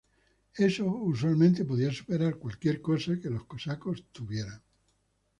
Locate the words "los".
3.29-3.45